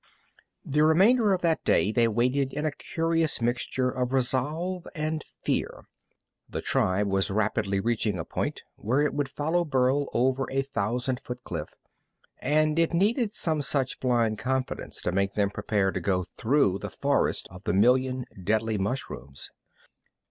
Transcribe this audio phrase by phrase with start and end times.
[0.65, 5.83] The remainder of that day they waited in a curious mixture of resolve and fear.
[6.49, 11.19] The tribe was rapidly reaching a point where it would follow Burl over a thousand
[11.19, 11.69] foot cliff,
[12.39, 16.89] and it needed some such blind confidence to make them prepare to go through the
[16.89, 19.51] forest of the million deadly mushrooms.